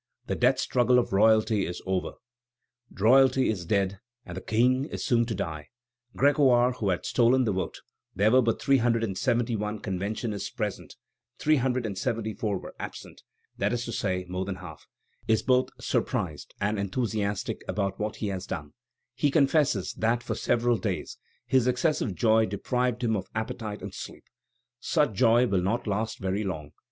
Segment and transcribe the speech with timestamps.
[0.25, 2.13] The death struggle of royalty is over.
[2.91, 5.67] Royalty is dead, and the King is soon to die.
[6.17, 7.81] Grégoire, who had stolen the vote
[8.15, 10.95] (there were but 371 conventionists present;
[11.37, 13.21] 374 were absent;
[13.59, 14.87] that is to say, more than half),
[15.27, 18.73] is both surprised and enthusiastic about what he has done.
[19.13, 24.23] He confesses that for several days his excessive joy deprived him of appetite and sleep.
[24.79, 26.71] Such joy will not last very long.